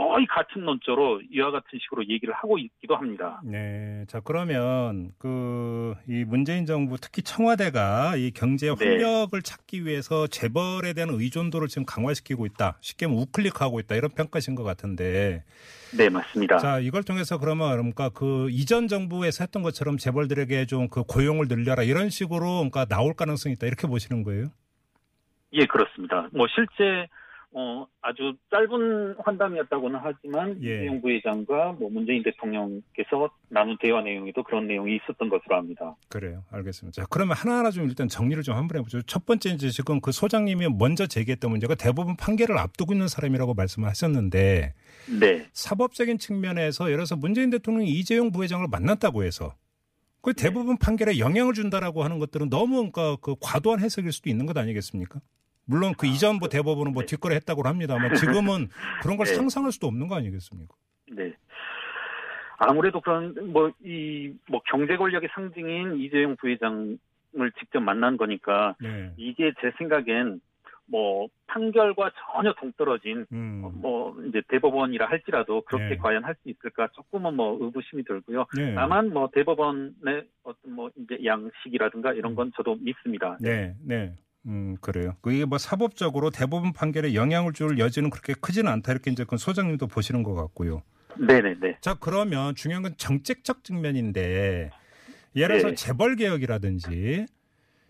[0.00, 3.40] 거의 같은 논조로 이와 같은 식으로 얘기를 하고 있기도 합니다.
[3.44, 4.04] 네.
[4.08, 11.10] 자, 그러면 그 이 문재인 정부 특히 청와대가 이 경제 활력을 찾기 위해서 재벌에 대한
[11.10, 12.78] 의존도를 지금 강화시키고 있다.
[12.80, 13.96] 쉽게 말하면 우클릭하고 있다.
[13.96, 15.44] 이런 평가신 것 같은데.
[15.96, 16.58] 네, 맞습니다.
[16.58, 21.84] 자, 이걸 통해서 그러면 그러니까 그 이전 정부에서 했던 것처럼 재벌들에게 좀 그 고용을 늘려라
[21.84, 23.66] 이런 식으로 그러니까 나올 가능성이 있다.
[23.66, 24.48] 이렇게 보시는 거예요?
[25.52, 26.28] 예, 그렇습니다.
[26.32, 27.06] 뭐 실제
[27.52, 30.76] 어 아주 짧은 환담이었다고는 하지만 예.
[30.76, 35.96] 이재용 부회장과 뭐 문재인 대통령께서 나눈 대화 내용에도 그런 내용이 있었던 것으로 압니다.
[36.08, 36.44] 그래요.
[36.52, 37.02] 알겠습니다.
[37.02, 39.02] 자, 그러면 하나하나 좀 일단 정리를 좀 한번 해보죠.
[39.02, 43.88] 첫 번째 이제 지금 그 소장님이 먼저 제기했던 문제가 대부분 판결을 앞두고 있는 사람이라고 말씀을
[43.88, 44.74] 하셨는데
[45.20, 49.54] 네, 사법적인 측면에서 예를 들어서 문재인 대통령이 이재용 부회장을 만났다고 해서
[50.20, 54.56] 그 대부분 판결에 영향을 준다라고 하는 것들은 너무 그러니까 그 과도한 해석일 수도 있는 것
[54.56, 55.20] 아니겠습니까?
[55.66, 57.06] 물론 그 이전 부 대법원은 뭐 네.
[57.06, 58.68] 뒷거래 했다고 합니다만 지금은
[59.02, 59.34] 그런 걸 네.
[59.34, 60.74] 상상할 수도 없는 거 아니겠습니까?
[61.12, 61.32] 네.
[62.58, 66.98] 아무래도 그런 뭐 이뭐 경제 권력의 상징인 이재용 부회장을
[67.58, 69.12] 직접 만난 거니까 네.
[69.16, 70.40] 이게 제 생각엔
[70.86, 73.62] 뭐 판결과 전혀 동떨어진 음.
[73.64, 75.96] 어, 뭐 이제 대법원이라 할지라도 그렇게 네.
[75.96, 78.46] 과연 할 수 있을까 조금은 뭐 의구심이 들고요.
[78.56, 78.74] 네.
[78.74, 83.38] 다만 뭐 대법원의 어떤 뭐 이제 양식이라든가 이런 건 저도 믿습니다.
[83.40, 84.12] 네, 네.
[84.46, 85.16] 음, 그래요.
[85.20, 88.92] 그게 뭐 사법적으로 대법원 판결에 영향을 줄 여지는 그렇게 크지는 않다.
[88.92, 90.82] 이렇게 이제 그 소장님도 보시는 것 같고요.
[91.18, 91.78] 네네네.
[91.80, 94.70] 자, 그러면 중요한 건 정책적 측면인데
[95.36, 95.74] 예를 들어서 네.
[95.74, 97.26] 재벌 개혁이라든지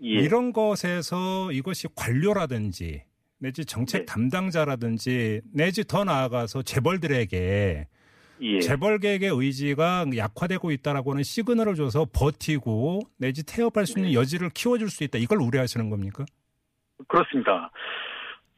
[0.03, 0.09] 예.
[0.09, 3.05] 이런 것에서 이것이 관료라든지
[3.39, 4.05] 내지 정책 네.
[4.07, 7.87] 담당자라든지 내지 더 나아가서 재벌들에게
[8.43, 8.61] 예.
[8.61, 14.01] 재벌 개혁의 의지가 약화되고 있다라고 하는 시그널을 줘서 버티고 내지 태업할 수 네.
[14.01, 15.19] 있는 여지를 키워줄 수 있다.
[15.19, 16.25] 이걸 우려하시는 겁니까?
[17.09, 17.71] 그렇습니다.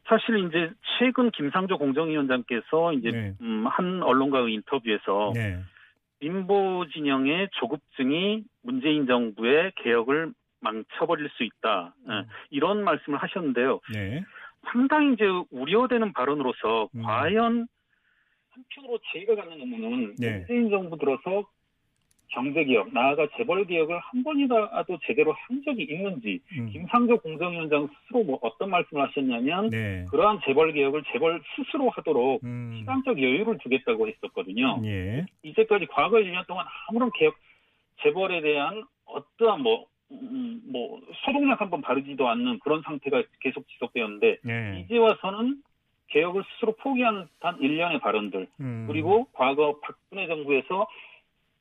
[0.06, 3.34] 사실 이제 최근 김상조 공정위원장께서 이제 네.
[3.40, 5.58] 음, 한 언론과의 인터뷰에서 네.
[6.20, 11.94] 진보 진영의 조급증이 문재인 정부의 개혁을 망쳐버릴 수 있다.
[12.08, 12.24] 예, 음.
[12.50, 13.80] 이런 말씀을 하셨는데요.
[13.92, 14.22] 네.
[14.70, 17.02] 상당히 이제 우려되는 발언으로서 음.
[17.02, 17.66] 과연
[18.50, 20.38] 한편으로 제의가 갖는 의문은 네.
[20.38, 21.44] 문재인 정부 들어서
[22.32, 26.68] 경제개혁, 나아가 재벌개혁을 한 번이라도 제대로 한 적이 있는지 음.
[26.70, 30.04] 김상조 공정위원장 스스로 뭐 어떤 말씀을 하셨냐면 네.
[30.10, 32.76] 그러한 재벌개혁을 재벌 스스로 하도록 음.
[32.78, 34.80] 시간적 여유를 두겠다고 했었거든요.
[34.84, 35.26] 예.
[35.42, 37.34] 이제까지 과거 1년 동안 아무런 개혁,
[38.02, 44.38] 재벌에 대한 어떠한 뭐, 음, 뭐, 소독약 한 번 바르지도 않는 그런 상태가 계속 지속되었는데,
[44.42, 44.84] 네.
[44.84, 45.62] 이제 와서는
[46.08, 48.86] 개혁을 스스로 포기하는 단 1년의 발언들, 음.
[48.88, 50.86] 그리고 과거 박근혜 정부에서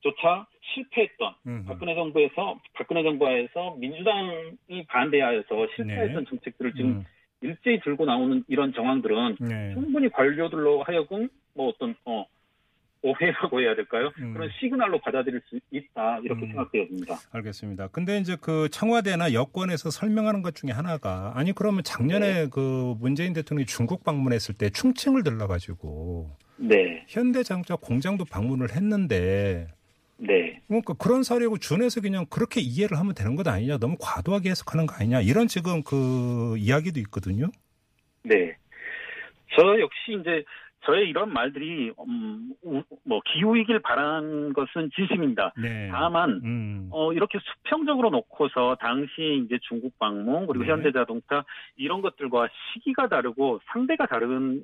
[0.01, 1.65] 조차 실패했던, 음.
[1.67, 6.29] 박근혜 정부에서, 박근혜 정부에서 민주당이 반대하여서 실패했던 네.
[6.29, 7.05] 정책들을 지금 음.
[7.41, 9.73] 일제히 들고 나오는 이런 정황들은 네.
[9.73, 12.25] 충분히 관료들로 하여금 뭐 어떤 어
[13.03, 14.11] 오해라고 해야 될까요?
[14.19, 14.33] 음.
[14.33, 16.47] 그런 시그널로 받아들일 수 있다 이렇게 음.
[16.49, 17.15] 생각되어집니다.
[17.31, 17.87] 알겠습니다.
[17.87, 23.65] 근데 이제 그 청와대나 여권에서 설명하는 것 중에 하나가 아니 그러면 작년에 그 문재인 대통령이
[23.65, 29.67] 중국 방문했을 때 충칭을 들러가지고 네, 현대자동차 공장도 방문을 했는데
[30.23, 34.85] 네, 그러니까 그런 사례고 준해서 그냥 그렇게 이해를 하면 되는 것 아니냐 너무 과도하게 해석하는
[34.85, 37.47] 거 아니냐 이런 지금 그 이야기도 있거든요.
[38.23, 38.55] 네.
[39.55, 40.43] 저 역시 이제
[40.85, 45.53] 저의 이런 말들이 음, 우- 뭐 기후이길 바라는 것은 진심입니다.
[45.61, 45.89] 네.
[45.91, 46.87] 다만 음.
[46.91, 50.71] 어, 이렇게 수평적으로 놓고서 당시 이제 중국 방문 그리고 네.
[50.71, 51.45] 현대자동차
[51.77, 54.63] 이런 것들과 시기가 다르고 상대가 다른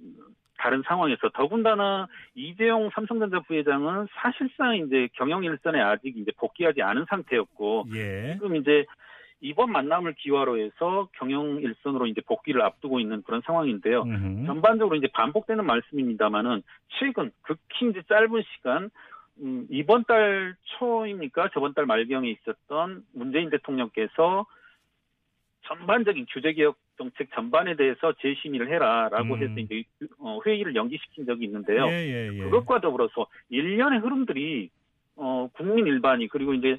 [0.58, 7.86] 다른 상황에서 더군다나 이재용 삼성전자 부회장은 사실상 이제 경영 일선에 아직 이제 복귀하지 않은 상태였고
[7.94, 8.34] 예.
[8.34, 8.86] 지금 이제
[9.40, 14.02] 이번 만남을 기화로 해서 경영 일선으로 이제 복귀를 앞두고 있는 그런 상황인데요.
[14.02, 14.46] 음흠.
[14.48, 16.64] 전반적으로 이제 반복되는 말씀입니다만은
[17.00, 18.90] 최근 극히 이제 짧은 시간
[19.40, 24.48] 음, 이번 달 초입니까 저번 달 말경에 있었던 문재인 대통령께서
[25.68, 29.44] 전반적인 규제 개혁 정책 전반에 대해서 재심의를 해라라고 음.
[29.44, 29.84] 해서 이제
[30.20, 31.88] 어, 회의를 연기시킨 적이 있는데요.
[31.88, 32.40] 예, 예, 예.
[32.44, 34.70] 그것과 더불어서 일련의 흐름들이
[35.16, 36.78] 어, 국민 일반이 그리고 이제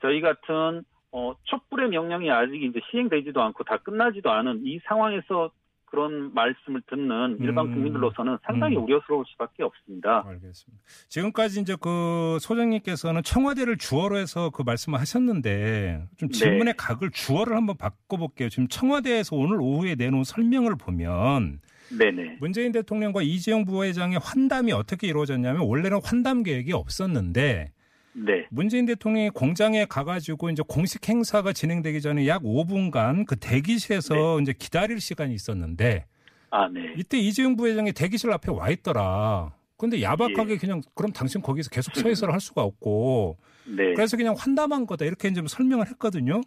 [0.00, 5.50] 저희 같은 어, 촛불의 명령이 아직 이제 시행되지도 않고 다 끝나지도 않은 이 상황에서
[5.90, 7.74] 그런 말씀을 듣는 일반 음.
[7.74, 8.84] 국민들로서는 상당히 음.
[8.84, 10.24] 우려스러울 수밖에 없습니다.
[10.26, 10.82] 알겠습니다.
[11.08, 16.38] 지금까지 이제 그 소장님께서는 청와대를 주어로 해서 그 말씀을 하셨는데 좀 네.
[16.38, 18.48] 질문의 각을 주어를 한번 바꿔볼게요.
[18.48, 21.60] 지금 청와대에서 오늘 오후에 내놓은 설명을 보면
[21.98, 22.36] 네네.
[22.38, 27.72] 문재인 대통령과 이재용 부회장의 환담이 어떻게 이루어졌냐면 원래는 환담 계획이 없었는데
[28.12, 28.46] 네.
[28.50, 35.00] 문재인 대통령이 공장에 가가지고 이제 공식 행사가 진행되기 전에 약 5분간 그 대기실에서 이제 기다릴
[35.00, 36.06] 시간이 있었는데
[36.50, 36.94] 아, 네.
[36.96, 39.54] 이때 이재용 부회장이 대기실 앞에 와 있더라.
[39.76, 40.56] 근데 야박하게 예.
[40.56, 43.94] 그냥 그럼 당신 거기서 계속 서 있어라 할 수가 없고 네.
[43.94, 46.42] 그래서 그냥 환담한 거다 이렇게 좀 설명을 했거든요.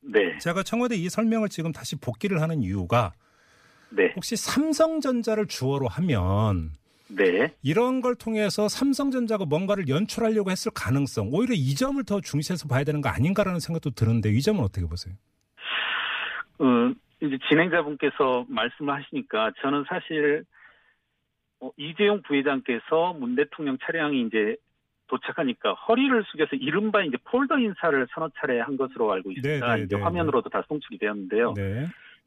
[0.00, 0.38] 네.
[0.38, 3.12] 제가 청와대 이 설명을 지금 다시 복기를 하는 이유가
[3.90, 4.12] 네.
[4.16, 6.72] 혹시 삼성전자를 주어로 하면
[7.16, 7.54] 네.
[7.62, 13.00] 이런 걸 통해서 삼성전자가 뭔가를 연출하려고 했을 가능성 오히려 이 점을 더 중시해서 봐야 되는
[13.00, 15.14] 거 아닌가라는 생각도 드는데 이 점은 어떻게 보세요?
[16.58, 20.44] 어, 이제 진행자분께서 말씀을 하시니까 저는 사실
[21.60, 24.56] 어, 이재용 부회장께서 문 대통령 차량이 이제
[25.08, 29.66] 도착하니까 허리를 숙여서 이른바 이제 폴더 인사를 서너 차례 한 것으로 알고 있습니다.
[29.66, 31.54] 네, 네, 이제 네, 화면으로도 다 송출이 되었는데요.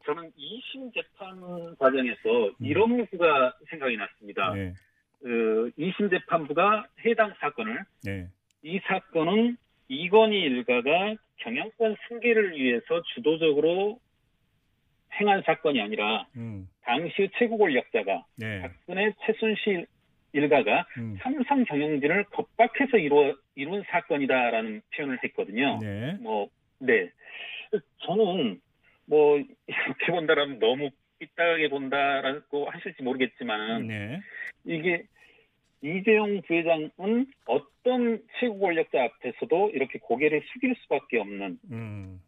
[0.04, 0.06] 네.
[0.06, 4.54] 저는 2심 재판 과정에서 이런 문구가 생각이 났습니다.
[4.54, 4.74] 음.
[5.22, 5.30] 네.
[5.30, 8.28] 어, 2심 재판부가 해당 사건을 네.
[8.62, 14.00] 이 사건은 이건희 일가가 경영권 승계를 위해서 주도적으로
[15.20, 16.68] 행한 사건이 아니라 음.
[16.82, 18.62] 당시 최고 권력자가 네.
[18.62, 19.88] 박근혜 최순실
[20.34, 21.16] 일가가 음.
[21.22, 25.80] 삼성 경영진을 겁박해서 이루, 이룬 사건이다라는 표현을 했거든요.
[25.80, 26.18] 네.
[26.20, 27.12] 뭐, 네.
[28.00, 28.60] 저는
[29.06, 29.38] 뭐
[29.68, 30.90] 이렇게 본다라면 너무
[31.20, 34.20] 삐딱하게 본다라고 하실지 모르겠지만 네.
[34.66, 35.04] 이게
[35.82, 42.22] 이재용 부회장은 어떤 최고 권력자 앞에서도 이렇게 고개를 숙일 수밖에 없는 음.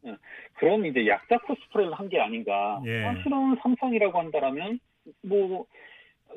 [0.55, 2.81] 그런 이제 약자 코스프레를 한 게 아닌가.
[2.85, 3.01] 예.
[3.03, 4.79] 사실은 삼성이라고 한다라면
[5.23, 5.65] 뭐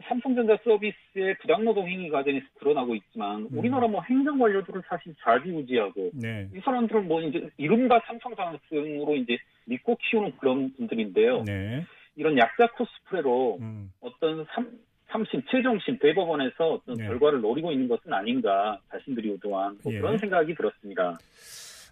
[0.04, 3.48] 삼성전자 서비스의 부당노동 행위 과정에서 드러나고 있지만 음.
[3.50, 6.46] 우리나라 뭐 행정 관료들을 사실 좌지우지하고 네.
[6.54, 9.36] 이 사람들은 뭐 이제 이른바 삼성 장학생으로 이제
[9.68, 11.42] 믿고 키우는 그런 분들인데요.
[11.44, 11.84] 네.
[12.16, 13.92] 이런 약자 코스프레로 음.
[14.00, 14.68] 어떤 삼,
[15.10, 17.06] 삼심, 최종심, 대법원에서 어떤 네.
[17.06, 19.98] 결과를 노리고 있는 것은 아닌가 자신들이 의도한 뭐 예.
[20.00, 21.18] 그런 생각이 들었습니다.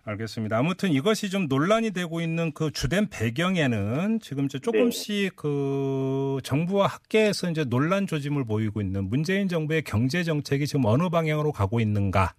[0.04, 0.56] 알겠습니다.
[0.56, 7.50] 아무튼 이것이 좀 논란이 되고 있는 그 주된 배경에는 지금 이제 조금씩 그 정부와 학계에서
[7.50, 12.34] 이제 논란 조짐을 보이고 있는 문재인 정부의 경제 정책이 지금 어느 방향으로 가고 있는가.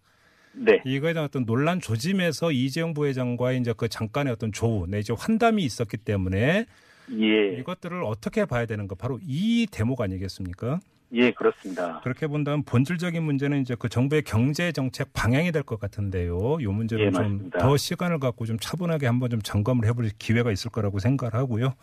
[0.60, 5.64] 네, 이거에 대한 어떤 논란 조짐에서 이재용 부회장과의 이제 그 잠깐의 어떤 조우 내지 환담이
[5.64, 6.66] 있었기 때문에
[7.12, 10.80] 예, 이것들을 어떻게 봐야 되는가 바로 이 대목 아니겠습니까?
[11.14, 12.02] 예, 그렇습니다.
[12.04, 16.58] 그렇게 본다면 본질적인 문제는 이제 그 정부의 경제 정책 방향이 될 것 같은데요.
[16.60, 17.60] 이 문제는 예, 좀 맞습니다.
[17.60, 21.76] 더 시간을 갖고 좀 차분하게 한번 좀 점검을 해볼 기회가 있을 거라고 생각을 하고요.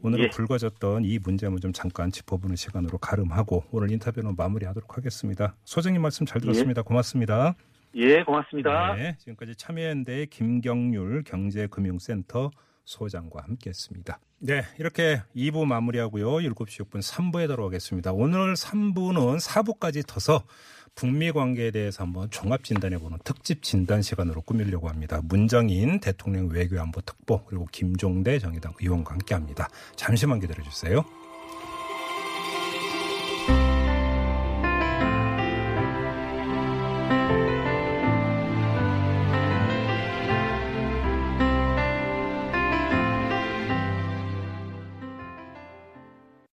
[0.00, 0.30] 오늘은 예.
[0.30, 5.54] 불거졌던 이 문제만 좀 잠깐 짚어보는 시간으로 가름하고 오늘 인터뷰는 마무리하도록 하겠습니다.
[5.64, 6.80] 소장님 말씀 잘 들었습니다.
[6.80, 7.54] 고맙습니다.
[7.94, 8.94] 예, 고맙습니다.
[8.94, 12.50] 네, 지금까지 참여연대의 김경률 경제금융센터
[12.84, 14.18] 소장과 함께했습니다.
[14.38, 16.38] 네, 이렇게 2부 마무리하고요.
[16.38, 18.12] 7시 6분 3부에 들어오겠습니다.
[18.12, 20.42] 오늘 3부는 4부까지 터서
[20.94, 25.20] 북미 관계에 대해서 한번 종합 진단해보는 특집 진단 시간으로 꾸미려고 합니다.
[25.24, 29.68] 문정인 대통령 외교안보 특보 그리고 김종대 정의당 의원과 함께합니다.
[29.96, 31.21] 잠시만 기다려주세요.